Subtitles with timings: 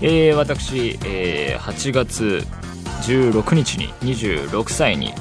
[0.00, 2.44] えー、私、えー、8月
[3.02, 5.12] 16日に26歳に、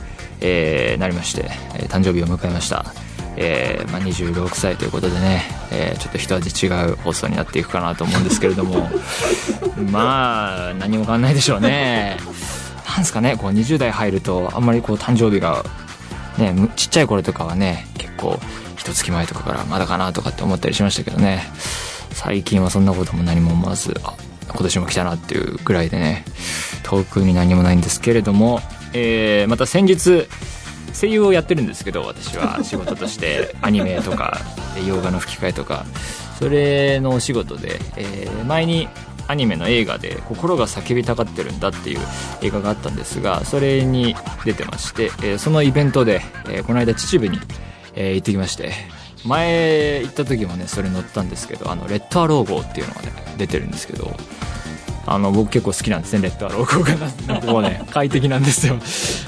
[0.41, 2.85] えーなりまして、えー誕生日を迎えました、
[3.38, 8.89] えーまあ、26歳ということでね、えーちょっと一味違う放送になっていくかなと思うんですけれども。
[9.91, 12.17] まあ何も変わんないでしょうね。
[12.88, 15.66] なんですかねこう20代入るとあんまりこう誕生日が
[16.38, 18.39] ね、むちっちゃい頃とかはね結構
[18.77, 21.49] 一月前とかからまだかなとかって思ったりしましたけどね。
[22.11, 24.13] 最近はそんなことも何も思わずあ
[24.55, 26.26] 今年も来たなっていうぐらいでね
[26.84, 28.62] 遠くに何もないんですけれども、
[28.94, 30.28] えーまた先日
[30.94, 34.39] 声優をやってるんですけど私は 仕事としてアニメとか
[34.88, 35.86] 洋画の吹き替えとか
[36.39, 38.88] それのお仕事で、えー前に
[39.28, 42.00] アニメの映画で「心が叫びたがってるんだ」っていう
[42.44, 47.40] 映画があったんですがそれに出てまして、えーそのイベントで、えーこの間秩父に、
[47.95, 48.72] えー行ってきまして
[49.26, 54.16] 前行った時もねそれ乗ったんですけどあのレッドアロー号っていうのがね出てるんですけど
[55.08, 56.95] あの僕結構好きなんですねレッドアロー号が
[57.28, 58.78] なんかこうね 快適なんですよ。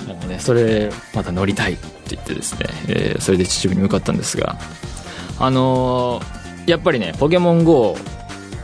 [0.07, 4.55] なんかねそれまた乗りたいって言ってですね、えーそれで秩父に向かったんですが
[5.39, 7.95] あのーやっぱりねポケモン GO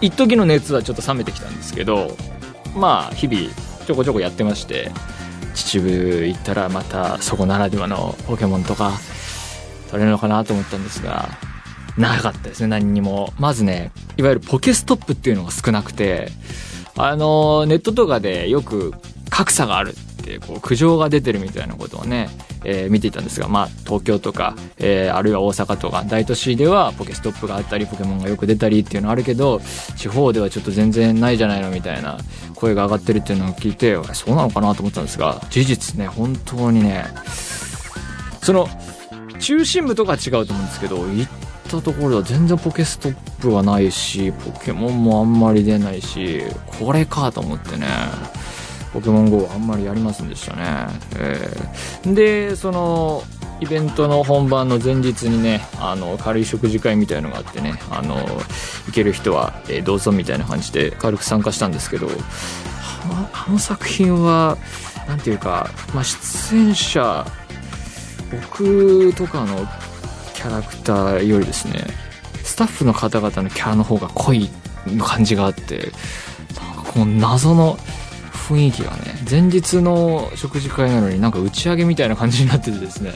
[0.01, 2.17] 一時の熱はちょっと冷めてきたんですけど
[2.75, 3.49] まあ日々
[3.87, 4.91] ちょこちょこやってまして
[5.55, 8.91] 秩父行ったらまたそこならではのポケモンとか
[9.93, 11.29] 取れるのかなと思ったんですが
[11.97, 13.31] なかったですね何にも。
[13.37, 16.29] まずねいわゆるポケストップっていうのが少なくて
[16.97, 18.93] あのネットとかでよく
[19.29, 22.29] 格差があるってこう苦情が出てるみたいなことをね、
[22.63, 29.61] えー見ていたんですが、まあ、東京とか、えーあるいは大阪とか大都市ではポケストップがあったりポケモンがよく出たりっていうのはあるけど
[29.95, 32.17] 地方ではちょっと全然ないじゃないのみたいな
[32.55, 37.05] 声が上がってるっていうのを聞いてそうなのかなと思ったんですが事実ね本当にね
[38.41, 38.67] その
[39.43, 41.31] 中心部とか違うと思うんですけど行っ
[41.69, 46.43] たところでは全然ポケストップはないしポケモンもあんまり出ないし
[46.79, 47.87] これかと思ってね。
[48.93, 50.87] ポケモン GO はあんまりやりませんでしたね、
[51.17, 52.13] えー。
[52.13, 53.23] でその
[53.59, 62.07] イベントの本番の前日にねあの軽い食事会みたいのがあってねあの行ける人は、えーどうぞみたいな感じで軽く参加したんですけど
[63.33, 64.57] あの作品は
[65.07, 67.25] なんていうか、まあ、出演者
[68.41, 69.67] 僕とかの
[70.33, 71.85] キャラクターよりですね
[72.43, 74.49] スタッフの方々のキャラの方が濃い
[74.99, 75.91] 感じがあって
[76.59, 77.77] なんかこの謎の
[78.31, 83.11] 雰囲気がね前日の食事会なのになんか打ち上げみたいな感じになっててですね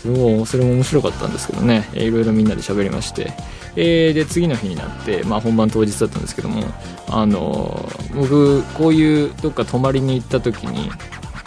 [0.00, 3.32] すごいそれも面白かったんですけどねえーいろいろみんなで喋りまして、
[3.76, 6.62] えーで次の日になって、まあ、本番当日だったんですけども
[7.08, 10.90] あの僕こういうどっか泊まりに行った時に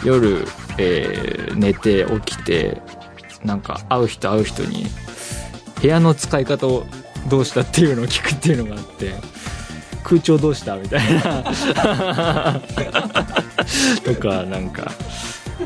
[0.04, 0.46] 夜、
[0.78, 2.82] えー寝て起きて
[3.44, 4.86] なんか会う人会う人に
[5.80, 6.84] 部屋の使い方を
[7.28, 9.14] どうしたっていうのを聞くっていうのがあって
[10.02, 12.60] 空調どうしたみたいな。
[14.04, 14.92] とかなんか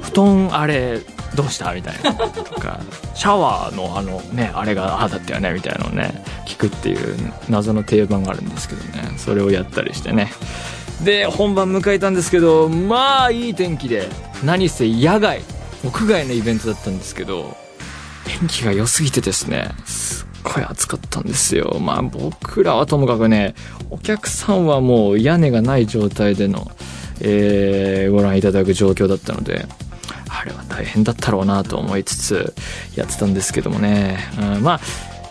[0.01, 1.01] 布団あれ
[1.35, 2.13] どうしたみたいな。
[2.13, 2.81] とか
[3.15, 9.13] シャワーのあのねあれがああだったよねみたいなのをね聞くっていう謎の定番があるんですけどね。
[9.17, 10.33] それをやったりしてね。
[11.03, 14.09] で本番迎えたんですけどまあいい天気で
[14.45, 15.43] 何せ野外
[15.85, 17.57] 屋外のイベントだったんですけど
[18.29, 21.79] 天気が良すぎてですねすっごい暑かったんですよ。
[21.81, 23.55] まあ僕らはともかくね
[23.91, 26.71] お客さんはもう屋根がない状態での、
[27.21, 29.67] えーご覧いただく状況だったので
[30.29, 32.55] あれは大変だったろうなと思いつつ
[32.95, 34.81] やってたんですけどもね、うん、まあ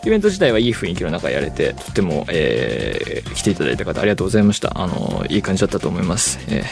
[0.06, 4.82] イベント自体はいい雰囲気の中やれてとっても、えー来ていただいた方ありがとうございました。
[4.82, 6.66] あのいい感じだったと思います、えー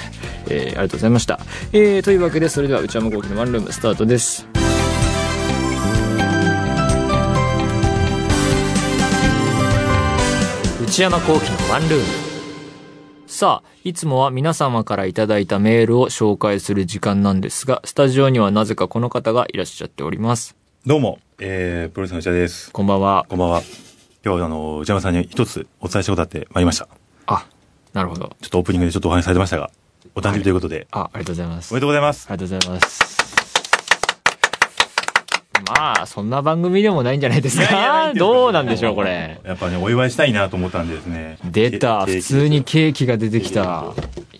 [0.50, 1.40] えーありがとうございました、
[1.72, 4.55] えーというわけでそれでは内山聖輝のワンルームスタートです。
[10.96, 12.06] 内山聖輝のワンルーム
[13.28, 20.56] さあ、いつもは皆様からいただいたメールを紹介する時間なんですが、スタジオにはなぜかこの方がいらっしゃっております。
[20.86, 22.72] どうも、えー、プロレスの内田です。
[22.72, 23.26] こんばんは。
[23.28, 23.62] こんばんは。
[24.24, 26.88] 今日はあの、内山さんに一つお伝えしたことあってまいりました。
[27.26, 27.46] あ、
[27.92, 28.34] なるほど。
[28.40, 29.70] ちょっとオープニングでちょっとお話しされてましたが、
[30.16, 31.74] お誕生日ということで、あ、ありがとうございます。
[31.74, 32.26] おめでとうございます。
[32.30, 33.45] ありがとうございます。
[35.68, 38.14] まあ、そんな番組でもないんじゃないですか？
[38.16, 39.40] どうなんでしょう、これ。
[39.44, 41.38] やっぱね、お祝いしたいなと思ったんでですね。
[41.46, 42.06] 出た。
[42.06, 43.94] ケ普通にケーキが出てきた。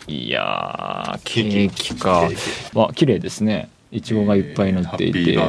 [0.08, 2.30] いやー、ケケーーキキか。
[2.74, 3.70] わ、綺麗ですね。
[3.92, 5.40] いちごがいっぱい乗っていて。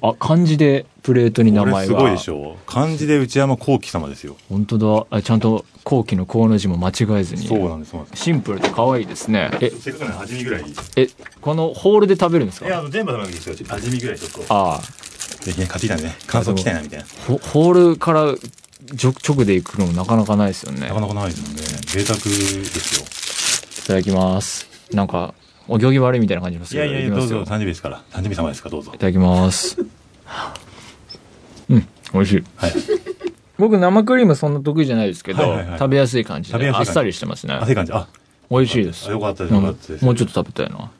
[0.00, 1.94] あ、漢字でプレートに名これ前が。
[1.98, 4.36] すごいでしょ漢字で内山幸喜様ですよ。
[4.48, 5.18] 本当だ。
[5.18, 7.46] あちゃんと後期の後の字も間違えずに。
[7.46, 7.94] そうなんです。
[8.14, 9.50] シンプルで可愛いですね。
[9.60, 10.62] え、せっかくなら味見ぐらい。
[10.62, 11.08] いえ、
[11.40, 13.74] このホールで食べるんですや、あかの、全部食べなくていいですよ。
[13.74, 14.54] 味見ぐらいちょっと。
[14.54, 14.80] ああ。
[15.46, 16.16] ぜひね、買ってきたんでね。
[16.26, 17.06] 感想聞きたいな、みたいな。
[17.28, 18.22] ホホールから
[19.00, 21.00] 直直で行くのもなかなかないですよねなか。
[21.00, 21.62] なかないですよね。
[21.86, 24.66] 贅沢ですいただきます。
[24.92, 25.34] なんか、
[25.68, 26.84] お行儀悪いみたいな感じもすよ。
[26.84, 27.42] いるやいやいや、どうぞ。
[27.42, 28.02] 誕生日ですから。
[28.10, 28.98] 誕生日様ですから、どうぞい。
[28.98, 29.76] ただきます。
[31.70, 32.44] うん、美味しい。
[32.56, 32.72] はい。
[33.56, 37.54] 僕生クリームそんな得意じゃないですけど、はいはいはい食べやすい感じで、食べやすい感じあっさりしてますね。
[37.54, 37.92] 汗感じ。
[37.92, 38.08] あ、
[38.50, 39.08] 美味しいです。
[39.08, 40.90] あよかったですうんよかったですもうちょっと食べたいな。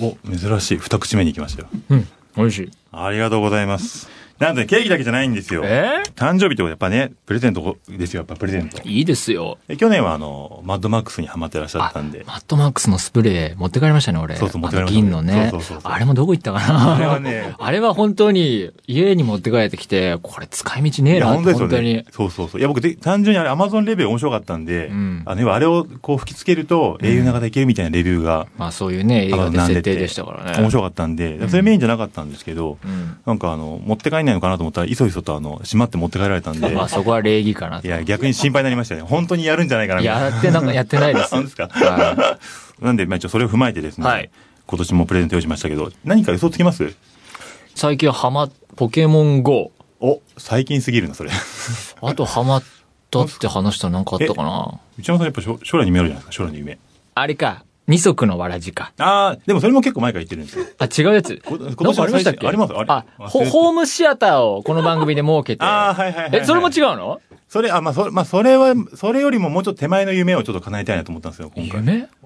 [0.00, 0.78] お、お珍しい。
[0.78, 1.68] 二口目に行きましたよ。
[1.90, 2.70] うん、美味しい。
[2.92, 4.08] ありがとうございます。
[4.38, 5.62] なんで、ケーキだけじゃないんですよ。
[5.64, 6.02] え？
[6.14, 8.82] 誕生日ってやっぱね、プレゼントですよ、やっぱプレゼント。
[8.84, 9.58] いいですよ。
[9.66, 12.24] で去年はあの、マッドマックスにハマってらっしゃったんで。
[12.26, 14.36] マットマックスのスプレー持って帰りましたね、俺。
[14.36, 15.48] そうそう持って帰りまあしたの銀のね。
[15.50, 22.04] そうそうそうあれもどこ行ったかなあれはね あれは本当に家に持って帰ってきて、これ使い道ねえなって本当本当にね。。
[22.10, 22.60] そうそうそう。
[22.60, 30.58] いや、僕で、単純にあれ、アマゾンレビュー面白かったんで、うんあの、あれをこう吹き付けると、英雄長田いけるみたいなレビューが、まあそういうね、映画でなん設定でしたからね。
[30.58, 33.16] 面白かったんで、それメインじゃなかったんですけど、うん。
[33.24, 37.86] なんかあの、持って帰んないのかなと思ったら、いそいそとあの、閉まって持って帰られたんで、 まあそこは礼儀かなと。
[37.86, 39.02] いや、逆に心配になりましたね。
[39.02, 40.20] 本当にやるんじゃないかなみたいな。
[40.26, 41.30] やってなんかやってないです。
[41.30, 41.68] 本当ですか？
[41.72, 42.38] は
[42.80, 44.30] なんで、まあ一応それを踏まえてですね、はい
[44.68, 46.92] 今年もプレゼント用意しましたけど、何か嘘つきます？
[47.76, 49.70] 最近はハマ、ポケモン GO。
[50.00, 51.30] お、最近すぎるな、それ。
[52.02, 52.62] あとハマっ
[53.10, 54.80] たって話したら何かあったかな？
[54.98, 56.78] 内山さんやっぱ将将来に夢あるじゃないですか、将来の夢。
[57.14, 57.62] あれか。
[57.86, 58.92] 二足のわらじか。
[58.98, 60.66] ああ、でもそれも結構前から言ってるんですよ。
[60.78, 61.40] あ、違うやつ。
[61.44, 62.48] こ今なんかありましたっけ？
[62.48, 62.74] あります？
[62.74, 62.86] あれ？
[62.88, 65.62] あ、ホホームシアターをこの番組で設けて。
[65.64, 66.40] ああ、はいはいはい、はい。
[66.42, 67.20] え、それも違うの？
[67.48, 71.78] それ、あ、まあ、それ、まあ、それは、それよりももうちょっと手前の夢をちょっと叶えたいなと思ったんですよ、今回。
[71.78, 72.02] 夢？
[72.02, 72.25] あ、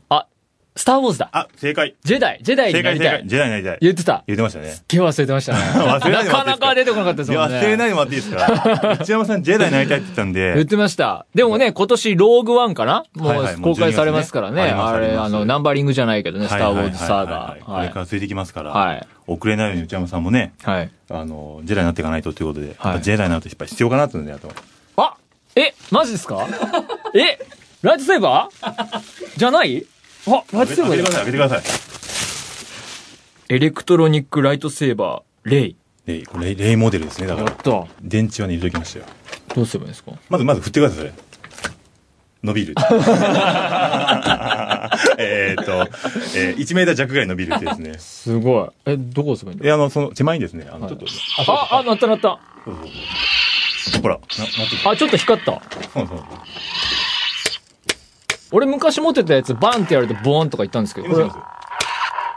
[0.81, 1.29] スターウォーズだ。
[1.33, 1.95] あ、正解。
[2.05, 3.29] ジェダイ、ジェダイになりたい正解。。
[3.29, 3.79] ジェダイになりたい。
[3.83, 4.25] 言ってた。
[4.27, 4.75] 言ってましたね。
[4.89, 5.59] 手忘れてましたね。
[5.77, 7.57] 忘れななかなか出てこなかったですもんね。
[7.59, 11.27] 忘れないでもらっていいですか 内山さん、ジェダイになりたいって言ったん言っで、てました。
[11.35, 13.05] でもね、今年ローグワンかな？
[13.15, 14.63] もう公開されますからね。
[14.63, 17.65] 12月ねあれ、あの、ナンバリングじゃないけどね、スターウォーズサーガはいー。
[17.65, 19.07] これからついてきますから、はい。
[19.27, 20.91] 遅れないように内山さんもね、はい。
[21.11, 22.69] あの、ジェダイになっていかないとということで、
[23.03, 24.51] ジェダイになるとやっぱ必要かなってので、あと。
[24.97, 25.15] あ
[25.57, 26.47] え、マジですか？
[27.15, 27.39] え
[27.83, 29.01] ライトセーバー？
[29.37, 29.85] じゃない？
[30.27, 32.07] あ、ライトセーバーだ開けてください、開けてくださ
[33.49, 33.55] い。
[33.55, 35.77] electronic lightsaber、レイ。
[36.07, 37.49] で、これ、レイモデルですね、だから。
[37.49, 37.87] やった。
[38.03, 39.05] 電池はね、入れときましたよ。
[39.55, 40.13] どうすればいいんですか？
[40.29, 41.13] まず、まず振ってください、それ。
[42.43, 42.75] 伸びる。
[45.19, 45.73] えーっと、
[46.37, 47.99] えー、1メーター弱ぐらい伸びるってですね。
[47.99, 48.69] すごい。
[48.87, 51.07] え、どこ押せばいいんだえ、あの、その、手前にですね、あの、ちょっと、
[51.53, 52.39] あ、あ、なったなった。
[54.03, 54.91] ほら、な、なってきた。
[54.91, 55.63] あ、ちょっと光った。
[55.93, 56.25] そうそう。
[58.53, 61.31] 俺昔持ってたやつ、バンってやるとボーンとか言ったんですけど、これ、あ、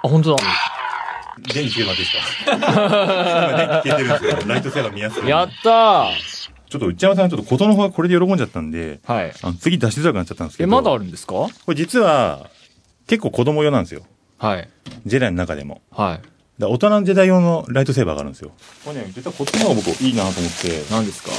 [0.04, 0.44] 本当だ。
[1.54, 2.74] 電気消えてもらっていいですか
[3.50, 5.28] 今電気消えてるんですけど、ライトセーバー見やすい。
[5.28, 6.12] やったー
[6.70, 9.34] ちょっと内山さん、ちょっとことの方がこれで喜んじゃったんで、はい。
[9.42, 10.72] あの次出しづらくなっちゃったんですけえ、ど。
[10.72, 11.34] まだあるんですか？
[11.34, 12.50] これ実は、
[13.08, 14.04] 結構子供用なんですよ。
[14.38, 14.70] はい。
[15.06, 15.82] ジェダイの中でも。
[15.92, 16.18] はい。
[16.18, 16.28] だか
[16.60, 18.52] ら大人のジェダイ用のライトセーバーがあるんですよ。
[18.86, 20.84] これね、実はこっちの方が僕いいなと思って。
[20.92, 21.32] 何ですか？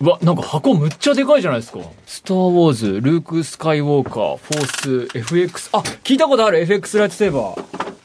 [0.00, 1.80] うわ、なんか箱むっちゃでかいじゃないですか。
[2.06, 7.62] スター・ウォーズ、ルーク・スカイウォーカー、フォース、FX、あ、聞いたことある FX ライトセーバー。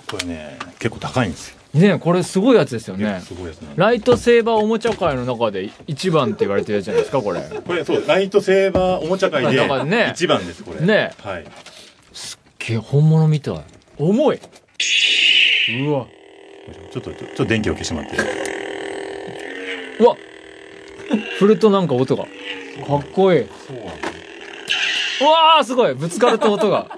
[0.10, 1.58] これね、結構高いんですよ。
[1.74, 3.22] ねこれすごいやつですよね。
[3.25, 3.74] すごいですね。
[3.75, 7.41] ライトセーバーおもちゃ界の中で一番って言われてるやつじゃないですか、これ。
[7.41, 10.86] これ、そう、ライトセーバーおもちゃ界でね一番です、これ。
[10.86, 11.46] ねはい。
[12.58, 13.63] け本物みたい。
[13.98, 14.39] 重い。
[15.86, 16.08] うわ。
[16.91, 18.17] ちょっと、ちょちょっと電気を消してもらって。
[20.00, 20.15] うわ
[21.39, 22.24] 振るとなんか音が。
[22.24, 22.29] か
[22.95, 23.41] っこいい。
[23.41, 23.45] う
[25.25, 26.89] わーすごいぶつかると音が。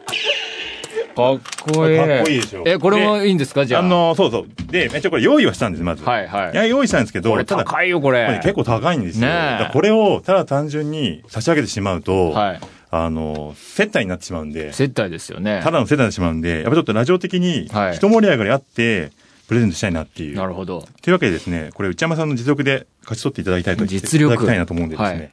[1.15, 1.39] かっ
[1.73, 1.97] こいい。
[1.97, 3.65] かっこいいでしょえ、これもいいんですか？
[3.65, 3.81] じゃあ。
[3.81, 4.71] あの、そうそう。
[4.71, 6.03] で、めっちゃこれ用意はしたんです、まず。
[6.03, 8.25] はいはいいや、用意したんですけど、これただ、高いよ、これ。
[8.25, 9.27] これ結構高いんですよ。
[9.27, 12.59] ねこれを、ただ単純に差し上げてしまうと、はい。
[12.91, 15.61] あの、接待になってしまうんで、接待ですよね。
[15.63, 19.11] ただの接待になってしまうんで、やっぱちょっとラジオ的にはい、一盛り上がりあって、
[19.47, 20.35] プレゼントしたいなっていう。
[20.35, 20.87] なるほど。
[21.01, 25.31] というわけでですね、これ内山さんの実力で勝ち取っていただきたいと実力いただきたいなと思うんでですね、はい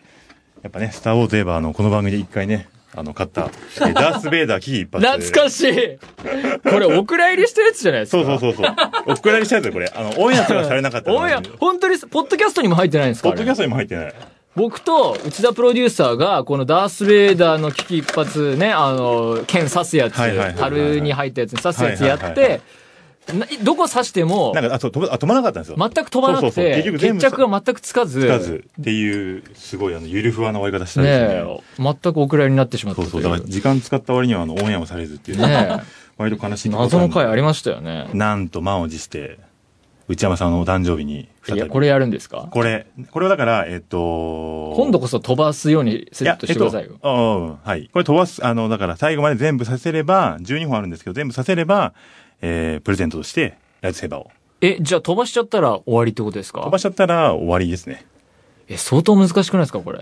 [0.63, 5.05] やっぱね、スターウォーズといえば、あの、この番組で一回ね、あの、買った、えーダース・ベイダー危機一発。
[5.05, 5.99] 懐かしい
[6.63, 8.23] これ、お蔵入りしたやつじゃないですか。
[8.23, 8.77] そうそうそうそう。
[9.09, 9.91] お蔵入りしたやつよ、これ。
[9.93, 14.15] あの、オンエアとかされなかったのおや、 本当に、ポッドキャストにも入ってないんですかポッドキャストにも入ってない。
[14.55, 22.55] 僕と内田プロデューサーが、このダース・ベイダーの危機一発ね、あの、剣刺すやつ、樽に入ったやつに刺すやつやって、な
[23.63, 25.77] どこ刺しても、なんか、あ、そう、飛ばあ止まらなかったんですよ。
[25.79, 31.35] 全く飛ばなくそうそうそう決着が全くつかず、つかずっていう、すごい、あの、ゆるふわな終わり方したんですよね。
[31.35, 33.23] ねえ、全くお蔵入りになってしまったそうそう。
[33.23, 35.47] だから、時間使った割には、あの、オンエアもされずっていうね。
[35.47, 35.83] ね
[36.19, 38.09] 割と悲しえ、い謎の回ありましたよね。
[38.13, 39.39] なんと満を持して、
[40.09, 41.57] 内山さんのお誕生日にい。
[41.57, 42.49] や、これやるんですか？
[42.51, 46.91] これ、これはだから、えっと、今度こそ飛ばすようにセットしてくださいよ。
[46.91, 47.89] やえっと、はい。
[47.93, 51.95] これ飛ばす、あの、だから最後まで全部させれば、12本あるんですけど、全部させれば、
[52.43, 54.31] えー、プレゼントとして、ライトセーバーを。
[54.61, 56.61] え、じゃあ飛ばしちゃったら終わりってことですか？
[56.63, 58.05] 飛ばしちゃったら終わりですね。
[58.69, 60.01] え、相当難しくないですかこれ？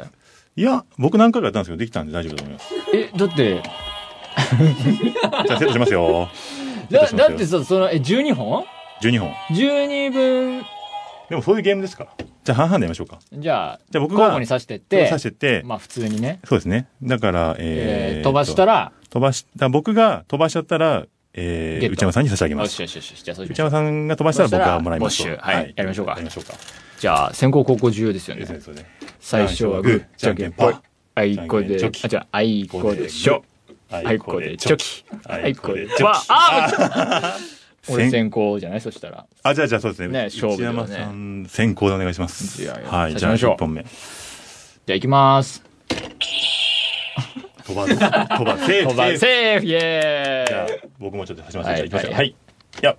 [0.57, 2.75] いや、僕何回かやったんですけど、できたんで大丈夫だと思います。
[2.95, 6.29] え、だって、じゃあ、セットしますよ。
[6.91, 8.65] だ、だってさ、その、え、12本
[9.01, 9.31] 12本。
[9.51, 10.63] ?12 分、
[11.31, 12.11] でもそういうゲームですから。
[12.43, 13.19] じゃあ半々でやりましょうか。
[13.33, 16.89] じゃあ、じゃあ僕が交互に刺してって、刺してって、まあ普通にね、そうですね。
[17.03, 22.97] だから、えーえー飛ばしたら、ら、飛ばした、僕が飛ばしちゃったら、えー、内山さんに差し上げますよし。
[22.97, 23.51] よしよし、じゃあそうし。
[23.51, 25.25] 内山さんが飛ばしたら僕がもらいますと。
[25.25, 26.55] 飛ばしたら没収はいやりましょうかやりましょうか。
[26.99, 28.69] じゃあ、先行後攻重要ですよねです。
[28.69, 28.87] ね。
[29.21, 30.75] 最初はグー、じゃんけんぽい。
[31.15, 33.45] あいこで、あ、じゃあ、あいこでしょ。
[33.91, 35.05] あいこでチョキ。
[35.27, 36.05] ああいこでチョキ。
[36.29, 37.37] あ
[37.89, 38.81] 俺先先攻じゃない？
[38.81, 39.27] そしたら。
[39.43, 40.09] あ、じゃあ、じゃあそうですね。
[40.09, 42.63] ね勝負内山さん先攻でお願いします。
[42.63, 43.83] じゃあはい、じゃあ刺しましょう1本目。
[43.83, 43.93] じゃ
[44.89, 45.63] あ行きます。
[47.71, 49.19] 飛ばず、飛ばず、 セーフ、セーフ。
[49.19, 50.67] セーフイェじゃあ
[50.99, 52.11] 僕もちょっと刺しますはいじゃあ、いきますよ。
[52.11, 52.29] はいはい。
[52.29, 52.35] い
[52.83, 52.97] や、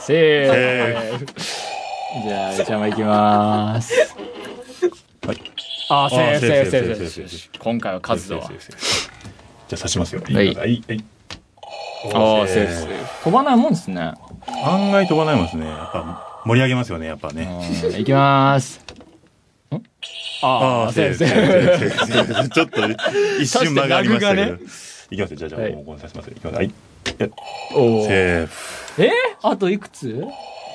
[0.00, 1.26] セーフ
[2.26, 3.94] じゃあ、内山行きます。
[5.26, 5.42] はい。
[5.90, 7.58] あー、セーフ、セーフ、セーフ。
[7.58, 8.40] 今回は勝つぞ。
[8.40, 9.12] セーフセーフセーフ
[9.68, 10.22] じゃあ、刺しますよ。
[10.24, 10.56] はいはい。
[10.56, 11.04] はい。
[12.04, 13.24] あー、セーフ、セーフ。
[13.24, 14.14] 飛ばないもんですね。
[14.64, 15.66] 案外飛ばないますね。
[15.66, 17.42] やっぱ、盛り上げますよね、やっぱね。
[17.42, 18.80] うん行きます。
[19.74, 19.82] ん？
[20.42, 21.78] あー、セーフ、セーフ。
[21.78, 22.80] セーフセーフセーフちょっと、
[23.42, 24.52] 一瞬間がありましたけど。
[24.52, 24.72] 確か
[25.10, 25.36] いきますよ。
[25.36, 26.32] じゃあ、じゃあ、はいもうここ刺しますよ。
[26.36, 26.56] いきます。
[26.56, 26.72] はい。
[27.74, 29.02] おーセーフ。
[29.02, 29.10] え？
[29.42, 30.24] あといくつ？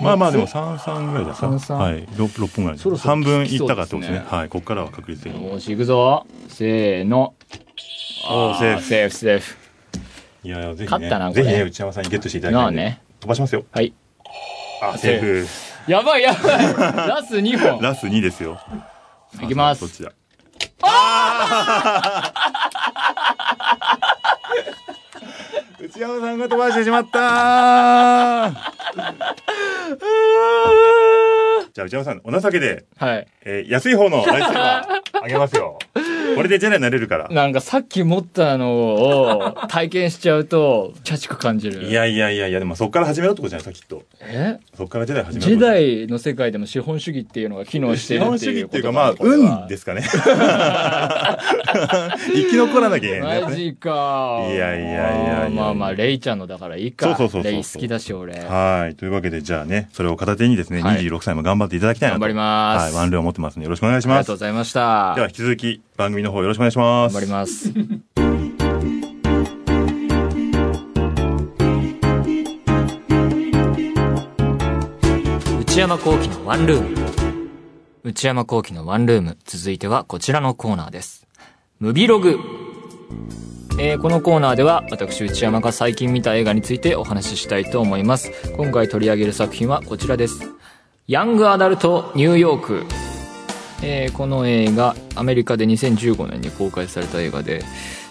[0.01, 1.48] まあまあでも3、3ぐらいですか。
[1.48, 2.03] 三三はい。
[2.08, 4.50] 6, 6本ぐらいそろそろ半分いったかってことですねはい。
[4.50, 5.51] ここからは確率的に。
[5.51, 6.25] よし、行くぞ。
[6.50, 7.36] せーの。
[8.27, 9.55] あおーセーフセーフ、セーフ。
[10.43, 11.29] いやいや、ぜひね勝ったな。
[11.29, 13.01] これぜひね、内山さんにゲットしていただきたいね。
[13.20, 13.65] 飛ばしますよ。
[13.72, 13.93] はい。
[14.82, 15.91] あ、セーフ。
[15.91, 16.63] やばい、やばい。
[17.08, 17.79] ラス2本。
[17.84, 18.60] ラス2ですよ。
[19.42, 20.12] いきますそっちだ。
[25.80, 27.20] 内山さんが飛ばしてしまった
[31.74, 33.28] じゃあ内山さん、お情けで、はい。
[33.44, 35.80] えー安い方のライフセーバーあげますよ。
[36.36, 37.28] これでジェネになれるから。
[37.30, 41.84] なんかさっき持ったのを体験しちゃうと、チャチく感じる。
[41.84, 44.04] いやいやいやいや、でもそっから始めろってことじゃないですか、きっと。
[44.22, 44.60] え？
[44.78, 50.02] そっからジェダイ始めろジェイダイの世界でも資本主義っていうのが機能して資本主るっていう義っていうか、まあ、運ですかね。
[50.02, 50.18] 生
[52.50, 53.46] き残らなきゃいけないね。
[53.46, 54.40] マジか。
[54.50, 57.16] いやいやいやいやまあまあ、レイちゃんのだからいいか。
[57.16, 58.34] そうそうそうレイ好きだし、俺。
[58.40, 58.96] はい。
[58.96, 62.20] というわけで、じゃあね、それを片手にですね、はい26歳も頑張っていただきたいなと。
[62.20, 62.94] 頑張りますはい。
[62.94, 64.25] ワンルーム持ってますんで、よろしくお願いしあります。
[64.25, 65.13] がとうございました。
[65.16, 67.13] では、引き続き、番組の方よろしくお願いします。
[67.13, 67.74] 頑張ります。
[75.60, 76.98] 内山幸喜のワンルーム。
[78.03, 79.38] 内山幸喜のワンルーム。
[79.44, 81.27] 続いてはこちらのコーナーです。
[81.80, 82.38] ムビログ。
[83.80, 88.32] えーこのコーナーでは私内山が最近見た映画についてお話ししたいと思います。
[88.56, 90.53] 今回取り上げる作品はこちらです。
[91.08, 93.12] ヤングアダルトニューヨーク。
[93.84, 97.63] えーこの映画アメリカで2015年に公開された映画で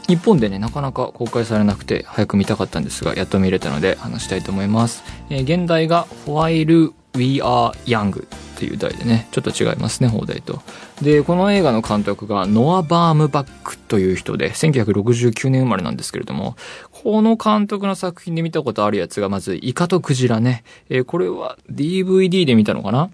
[0.09, 8.27] 日本でねなかなか公開されなくて早く見たかったんですがやっと見れたので話したいと思います、えー現代が「While We Are Young」っ
[8.59, 10.63] ていう題でねちょっと違いますね放題と。
[11.01, 16.55] でこの映画の監督がノア・バームバックという人で1969年生まれなんですけれども
[16.91, 23.11] この監督の作品で見たことあるやつがまず「イカとクジラね」えーこれは DVD で見たのかな？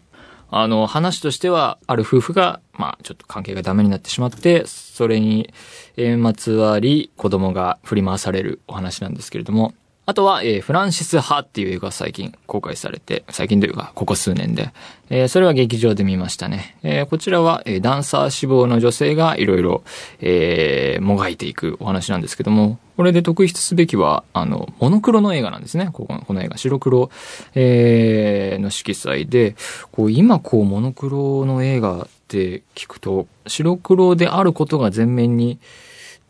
[0.51, 5.53] あの、話としては、ある夫婦が、まあ、ちょっと関係がダメになってしまって、それに、
[5.97, 9.75] えーまつわり、子供が振り回されるお話なんですけれども、
[10.09, 14.71] あとは、えーフランシス・ハっていう映画最近公開されて、最近というか、ここ数年で、
[15.11, 16.79] えーそれは劇場で見ましたね。
[16.83, 19.83] えーこちらは、えーダンサー志望の女性がいろいろ、
[20.21, 25.91] えーもがいていくお話なんですけども、これで特筆すべきは、あの、モノクロの映画なんですね。
[25.93, 27.11] ここのこの映画、白黒、
[27.55, 29.57] えーの色彩で、
[29.93, 35.59] こう、今こう、モノクロの映画って聞くと、白黒であることが前面に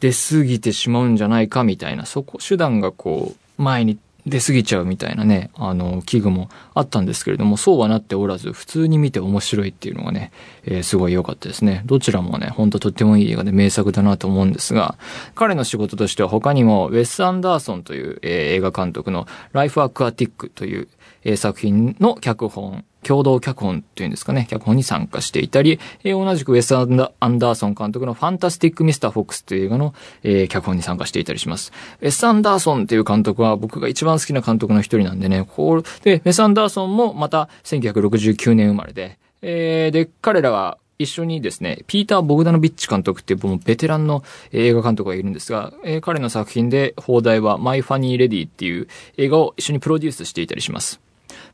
[0.01, 3.99] 出過ぎてしまうんじゃないかみたいな、そこ、手段がこう、前に
[4.29, 10.33] 出過ぎちゃうみたいなね、あの、器具もあったんですけれども、そうはなっておらず、普通に見て面白いっていうのがね、
[10.65, 11.83] えー、すごい良かったですね。
[11.87, 14.97] どちらもね、ほんととってもいい映画で名作だなと思うんですが、
[15.35, 20.89] 彼の仕事としては他にも、ウェス・アンダーソンという、えー、映画監督のライフ・アクアティックという、
[21.25, 31.73] えー、作品の脚本、共同脚本というんですかね、脚本に参加していたり、えー、同じくウェス・アンダーソン監督のファンタスティック・ミスター・フォックスという映画の、えー、脚本に参加していたりします。
[32.03, 44.23] ウェス・アンダーソンっていう監督は僕が一番好きな監督の一人なんでね、こう、で、ウェス・アンダーソンもまた1969年生まれで、えー、で、彼らが一緒にですね、ピーター・ボグダノビッチ監督っていうもうベテランの
[44.53, 51.01] 映画監督がいるんですが、えー、彼の作品で放題はマイ・ファニー・レディっていう映画を一緒にプロデュースしていたりします。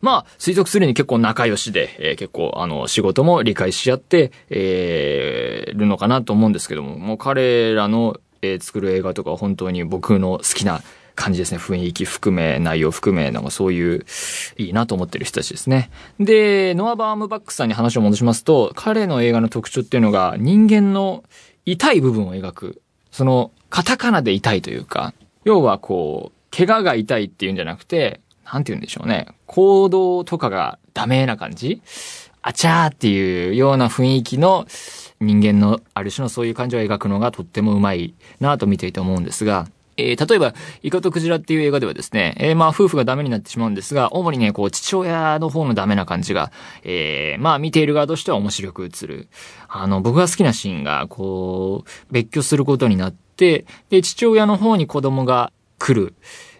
[0.05, 10.83] まあ、推測するに結構仲良しで、えー、結構、あの、仕事も理解し合って、えー、るのかなと思うんですけども、もう彼らの、えー、作る映画とか本当に僕の好きな
[11.15, 11.59] 感じですね。
[11.59, 14.05] 雰囲気含め、内容含め、なんかそういう、
[14.59, 15.91] いいなと思ってる人たちですね。
[16.21, 21.25] で、ノア・バームバックさんに話を戻しますと、彼の映画の特徴っていうのが、人間の
[21.65, 22.83] 痛い部分を描く。
[23.11, 29.27] その、カタカナで痛いというか、要はこう、怪我が痛いっていうんじゃなくて、なんて言うんでしょうね。
[29.47, 31.81] 行動とかがダメな感じ？
[32.43, 34.67] あちゃーっていうような雰囲気の
[35.21, 46.51] 人間のある種のそういう感じを描くのがとってもうまいなと見ていて思うんですが、えー、例えば、イカとクジラっていう映画ではですね、えー、まあ、夫婦がダメになってしまうんですが、主にね、こう、父親の方のダメな感じが、
[46.83, 49.29] えー、まあ、見ている側としては面白く映る。
[49.69, 56.15] あの、僕が好きなシーンが、こう、別居することになって、で、父親の方に子供が来る。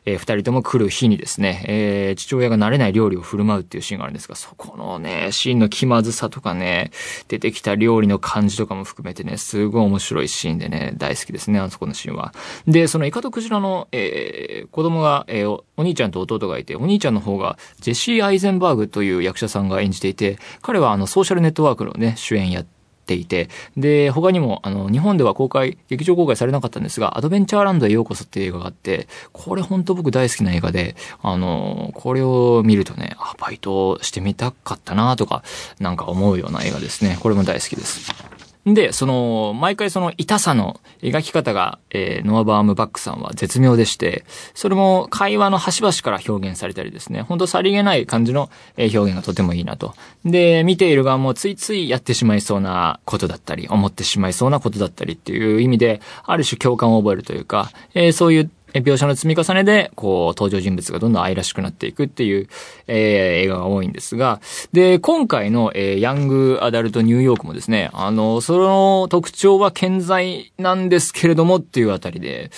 [0.07, 6.91] えー、二人とも来る日にですね、えー、父親が慣れない料理を振る舞うっていうシーンがあるんですが、そこのね、シーンの気まずさとかね、
[7.29, 12.33] 出てきた料理の感じとかも含めてね、すごい面白いシーンでね、大好きですね、あそこのシーンは。
[12.67, 35.43] で、そのイカとクジラの、えー、子供が、えー、お兄ちゃんと弟がいて、お兄ちゃんの方がジェシー・アイゼンバーグという役者さんが演じていて、彼はあの、ソーシャルネットワークのね、主演やって、ていて、で、他にも、あの、日本では公開、劇場公開されなかったんですが、アドベンチャーランドへようこそっていう映画があって、これ本当僕大好きな映画で、あの、これを見るとね、あ、バイトしてみたかったなとか、
[35.79, 37.19] なんか思うような映画ですね。
[37.21, 38.34] これも大好きです。
[38.67, 49.95] で、その、毎回その痛さの描き方が、えー、ノア・バームバックさんは絶妙でして、それも会話の端々から表現されたりですね、ほんとさりげない感じの表現がとてもいいなと。
[50.25, 62.49] で、見ている側もついついやってしまいそうなことだったり、思ってしまいそうなことだったりっていう意味で、ある種共感を覚えるというか、えー、そういう描写の積み重ねで、こう、登場人物がどんどん愛らしくなっていくっていう、
[62.87, 64.41] えー、映画が多いんですが、
[64.73, 72.51] で、今回の、えー、ヤングアダルトニューヨークもですね、あの、その特徴は健在なんですけれどもっていうあたりで、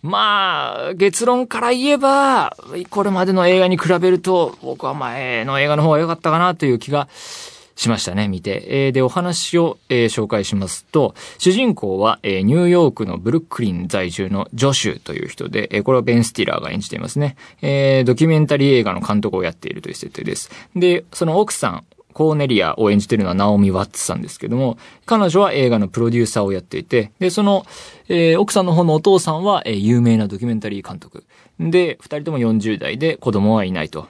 [0.00, 2.56] まあ、結論から言えば、
[2.90, 7.08] これまでの映画に比べると、僕は前の映画の方が良かったかなという気が
[7.78, 8.64] しましたね、見て。
[8.66, 17.36] えー、で、お話を、えー、紹介しますと、主人公は、えー、ニューヨークのブルックリン在住のジョシュという人で、えー、これはベン・スティラーが演じていますね。
[17.62, 20.50] えー、ドキュメンタリー映画の監督をやっているという設定です。
[20.74, 27.64] で、その奥さん、コーネリアを演じているのはナオミ・ワッツさんですけども、彼女は映画のプロデューサーをやっていて、で、その、
[28.08, 31.22] えー、奥さんの方のお父さんは、えー、有名なドキュメンタリー監督。
[31.60, 34.08] で、二人とも40代で子供はいないと。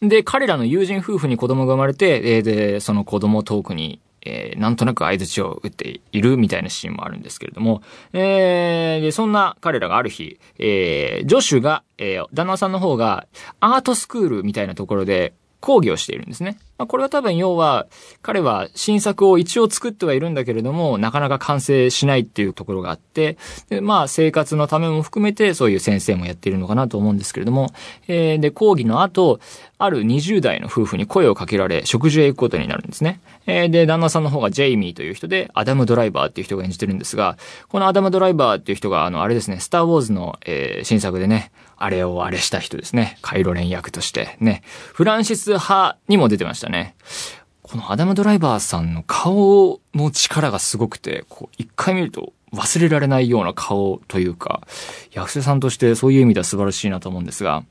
[0.00, 13.26] で、彼らの友人夫婦に子供が生まれて、えー、で、その子供トークに、えー、なんとなく相槌を打っているみたいなシーンもあるんですけれども、えー、で、そんな彼らがある日、えー、ジョシュが、えー、旦那さんの方が
[13.60, 16.58] アートスクールみたいなところで講義をしているんですね。
[16.84, 17.86] まあ、これは多分要は、
[18.20, 23.38] 彼は新作を一応作ってはいるんだけれども、なかなか完成しないっていうところがあって、
[23.70, 27.70] でまあ生活のためも含めてそういう先生もやっているのかなと思うんですけれども、
[28.06, 29.40] えー、で、講義の後、
[29.78, 33.20] ある20代の夫婦に声をかけられ、食事へ行くことになるんですね。
[33.46, 43.18] えー、で、旦那さんの方がジェイミーという人で、アダム・ドライバーっていう人が演じてるんですが、このアダム・ドライバーっていう人が、あの、あれですね、スター・ウォーズの、えー、新作でね、あれをあれした人ですね。
[43.22, 44.62] カイロレン役としてね。
[44.92, 46.94] フランシス派にも出てましたね。
[47.62, 54.66] このアダム・ドライバーさんの顔の力がすごくて、こう、一回見ると忘れられないような顔というか、
[55.12, 57.64] 役者さんとしてそういう意味では素晴らしいなと思うんですが、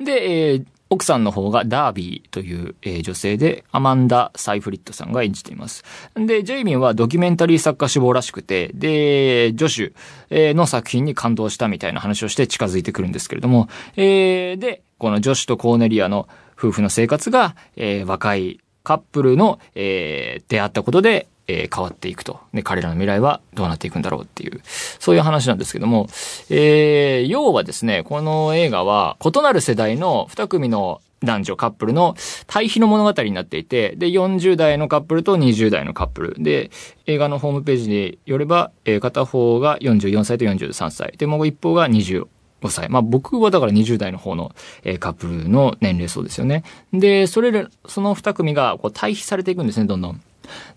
[0.00, 5.84] で、えー、奥さんの方がダービーという、えー、女性で、アマンダ・サイフリットさんが演じています。
[6.14, 22.40] で、ジェイミンはドキュメンタリー作家志望らしくて、で、ジョシュ、の作品に感動したみたいな話をして近づいてくるんですけれども、えー、で、このジョシュとコーネリアの夫婦の生活が、えー、若いカップルの、えー、出会ったことで、えー変わっていくと。
[22.54, 24.60] で、彼らの未来はどうなっていくんだろうっていう、
[24.98, 26.06] そういう話なんですけども、
[26.50, 32.14] えー要はですね、この映画は異なる世代の2組の男女カップルの
[32.46, 36.36] 対比の物語になっていて、で、40代のカップルと20代のカップル。
[36.38, 36.70] で、
[37.06, 41.14] 映画のホームページによれば、えー片方が44歳と43歳。
[41.18, 42.26] で、もう一方が25
[42.68, 42.88] 歳。
[42.88, 44.52] まあ僕はだから20代の方の、
[44.84, 46.62] えカップルの年齢層ですよね。
[46.92, 50.20] で、それら、その2組がこう対比されていくんですね、どんどん。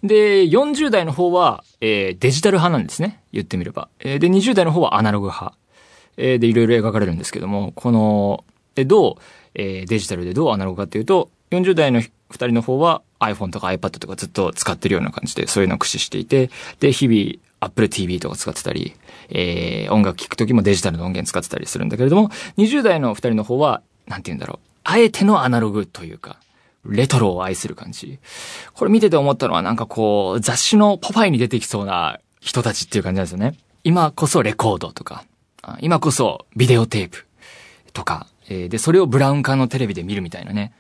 [0.04, 3.22] で、40代の方は、えーデジタル派なんですね。
[3.32, 3.90] 言ってみれば。
[4.00, 5.56] えーで、20代の方はアナログ派。
[6.18, 8.44] えーで、いろいろ描かれるんですけども、この、
[8.76, 9.16] で、どう、
[9.56, 18.94] えーデジタルでどうアナログかっていうと、40代の2人の方は iPhone とか iPad とかずっと使ってるような感じで、そういうのを駆使していて、で、日々、Apple TV とか使ってたり、
[19.30, 26.38] えー音楽聴くときもデジタルの音源使ってたりするんだけれども、20代の2人の方は、なんて言うんだろう、あえてのアナログというか、
[26.86, 28.20] レトロを愛する感じ。
[28.74, 33.56] これ見てて思ったのはなんかこう、雑誌のポパイに出てきそうな人たちっていう感じなんですよね。
[33.84, 35.26] 今こそレコードとか、
[35.80, 37.26] 今こそビデオテープ
[37.94, 40.74] とか、えーで、それをブラウン管のテレビで見るみたいなね。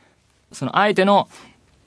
[0.51, 1.29] そのあえての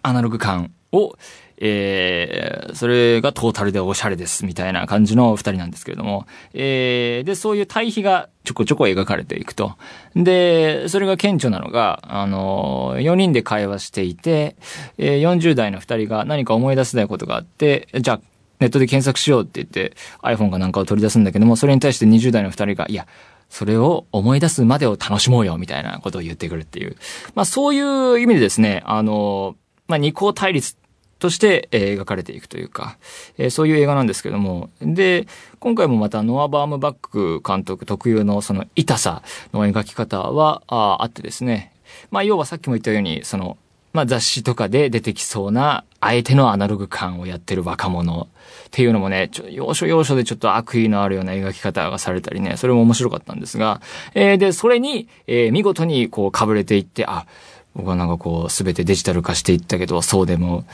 [0.02, 1.16] アナログ感を、
[1.58, 9.74] えーそれがトータルでおしゃれですみたいな感じの二人なんですけれども、えーで、そういう対比がちょこちょこ描かれていくと。
[10.16, 14.56] で、それが顕著なのが、あの、4人で会話していて、
[14.98, 18.20] えー40代の二人が何か思い出せないことがあって、じゃあ、
[18.60, 23.06] ネットで検索しようって言って iPhone かなんかを取り出すんだけども、それに対して20代の二人が、いや、
[23.48, 26.96] それを思い出すまでを楽しもうよ、みたいなことを言ってくるっていう。
[27.34, 30.76] まあそういう意味でですね、あの、まあ二項対立
[31.24, 32.98] として、えー描かれていくというか、
[33.38, 35.26] えーそういう映画なんですけども、で、
[35.58, 39.22] 今回もまたノア・バームバック監督特有のその痛さ
[39.54, 41.72] の描き方はああってですね、
[42.10, 43.56] まあ要はさっきも言ったように、その、
[43.94, 48.28] まあ雑誌とかで出てきそうな、あえてのアナログ感をやってる若者
[48.66, 53.80] っていうのもね、ちょ要所要所でちょっと悪意のあるような描き方がされたりね、それも面白かったんですが、
[54.12, 57.26] えーで、それに、えー見事にこう被れていって、あ、
[57.74, 60.64] 僕はなんかこう、すべてデジタル化していったけど、そうでも、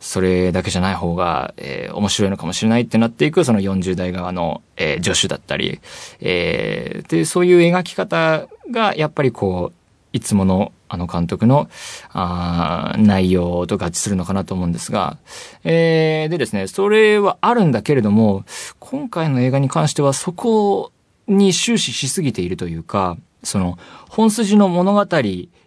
[0.00, 5.80] それだけじゃない方が、えー面白いのかもしれないってなっていく、その40代側の、えー助手だったり、
[6.20, 9.76] えーで、そういう描き方が、やっぱりこう、
[10.12, 11.68] いつものあの監督の、
[12.12, 15.16] あー内容と合致するのかなと思うんですが、
[15.64, 18.44] えーでですね、それはあるんだけれども、
[18.78, 20.92] 今回の映画に関してはそこ
[21.26, 25.06] に終始しすぎているというか、その、本筋の物語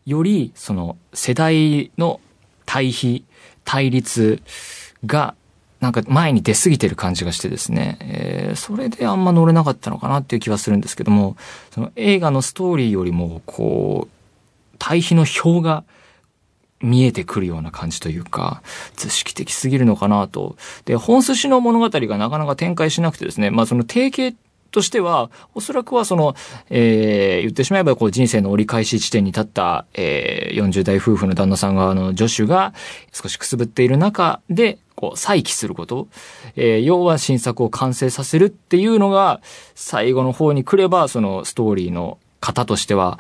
[0.10, 2.20] より、その、世代の
[2.66, 3.26] 対比、
[3.64, 4.42] 対立
[5.06, 5.36] が、
[5.80, 11.38] なんか前に出過ぎてる感じがしてですね、えーそれであんま乗れなかったのかなっていう気はするんですけども、
[11.72, 15.84] その映画のストーリーよりも、こう、対比の表が
[16.82, 18.64] 見えてくるような感じというか、
[18.96, 20.56] 図式的すぎるのかなと。
[20.86, 24.36] で、本筋の物語がなかなか展開しなくてですね、まあその定型
[24.72, 26.36] としては、おそらくはその、
[26.70, 32.74] えー言ってしまえばこう人生の折り返し地点に立った、えー40代夫婦の旦那さん側の助手が
[33.12, 36.08] 少しくすぶっている中で、こう再起すること、
[36.56, 39.42] えー要は新作を完成させるっていうのが、
[39.76, 43.20] 最後の方に来れば、そのストーリーの型としては、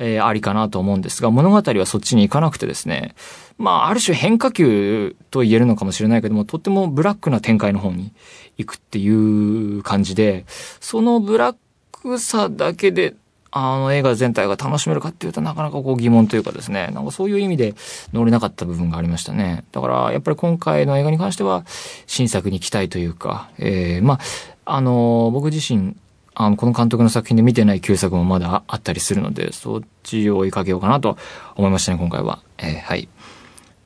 [0.00, 3.14] えーありかなと思うんですが、物語はそっちに行かなくてですね、
[3.58, 8.12] まあ、ある種変化球と言えるのかもしれないけども、とってもブラックな展開の方に
[8.56, 10.46] 行くっていう感じで、
[10.80, 11.56] そのブラッ
[11.92, 13.14] クさだけで、
[13.52, 17.74] あの映画全体が楽しめるかっていうとなかなかこう疑問というかですね、なんかそういう意味で
[18.12, 19.64] 乗れなかった部分がありましたね。
[19.72, 21.64] だからやっぱり今回の映画に関しては
[22.06, 25.96] 新作に期待というか、えー、まあ、あの僕自身、
[26.34, 31.18] あの、この監督の作品で見てない旧作もまだあったりするので、そっちを追いかけようかなと
[31.56, 32.40] 思いましたね、今回は。
[32.58, 33.08] えーはい。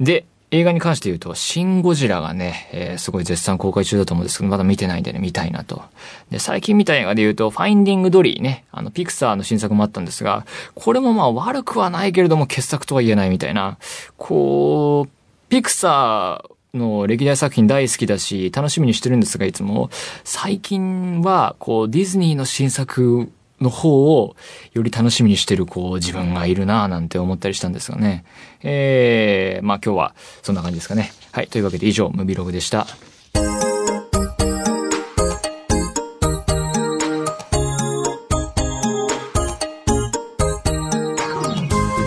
[0.01, 5.83] で、映画に関して言うと、シン・ゴジラがね、えーすごい絶賛公開中だと思うんですけど、まだ見てないんでね、見たいなと。
[6.31, 13.79] で、最近見た映画で言うと、ファインディング・ドリーね、あの、ピクサーの新作もあったんですが、これもまあ悪くはないけれども、傑作とは言えないみたいな、
[14.17, 15.11] こう、
[15.49, 19.91] ピクサーの歴代作品大好きだし、楽しみにしてるんですが、いつも、
[20.25, 24.37] 最近は、こう、ディズニーの新作の方を
[24.73, 28.25] より楽しみにしてるこう自分がいるなぁなんて思ったりしたんですがね。
[28.63, 31.13] えー、まあ今日はそんな感じですかね。
[31.33, 31.49] はい。
[31.49, 32.87] というわけで以上、ムビログでした。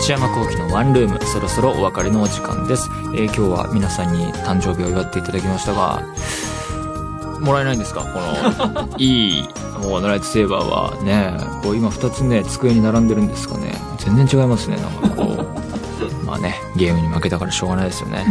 [0.08, 2.88] 内山幸喜のワンルーム、そろそろお別れのお時間です。
[3.14, 6.02] えー今日は皆さんに誕生日を祝っていただきましたが、
[7.40, 8.00] もらえないんですか？
[8.00, 9.48] この、 いい、
[9.82, 13.74] もうライトセーバーはね、こう今二つね、机に並んでるんですかね。
[13.98, 15.46] 全然違いますね、なんかこう。
[16.24, 18.24] まあね、ゲームに負けたからしょうがないですよね。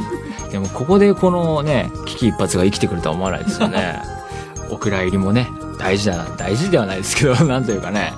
[0.51, 4.01] でもここでこのね、危機一髪が生きてくるとは思わないですよね。
[4.71, 8.15] お蔵入りもね、大事だな、大事ではないですけど、なんというかね、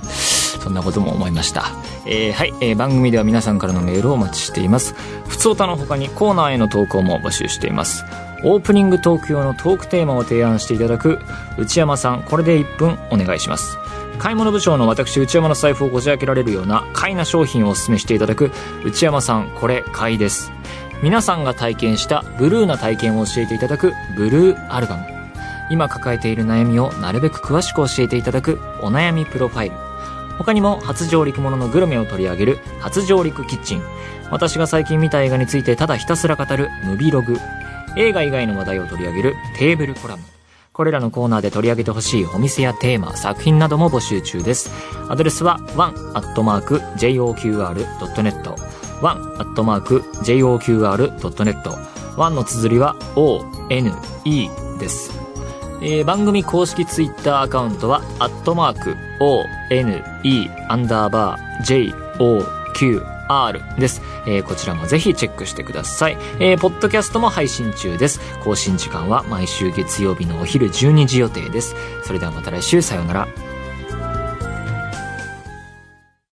[0.64, 1.66] そんなことも思いました。
[2.12, 4.96] えーはい、えー番組では皆さんからのメールをお待ちしています。
[5.28, 8.04] 普通歌の他にコーナーへの投稿も募集しています。
[8.44, 11.20] オープニングトーク用のトークテーマを提案していただく
[11.60, 13.78] 内山さん、これで1分お願いします。
[14.18, 18.52] 買い物部長の私内山の財布をこじ開けられるような買いな商品をお勧めしていただく
[18.84, 20.52] 内山さん、これ買いです。
[21.04, 25.06] 皆さんが体験したブルーな体験を教えていただくブルーアルバム。
[25.70, 29.76] 今抱えている悩みをなるべく詳しく教えていただくお悩みプロファイル。
[30.40, 33.84] 他にも初上陸もののグルメを取り上げる初上陸キッチン。
[34.32, 37.38] 私が最近見た映画についてただひたすら語るムビログ。
[37.98, 40.24] 映画以外の話題を取り上げるテーブルコラム。
[40.72, 44.72] これらのコーナーで取り上げてほしいお店やテーマ、作品なども募集中です。
[45.10, 46.40] アドレスは one.joqr.net
[49.02, 50.40] one.joqr.net
[52.18, 53.92] one の綴りは one
[54.80, 55.19] です。
[55.82, 62.44] えー番組公式ツイッターアカウントは、アットマーク、o, n, e, アンダーバー、j, o,
[62.76, 64.02] q, r です。
[64.28, 66.18] えーこちらもぜひチェックしてください。
[66.40, 68.20] えーポッドキャストも配信中です。
[68.44, 71.76] 更新時間は毎週月曜日のお昼12時予定です。
[72.04, 73.49] それではまた来週、さようなら。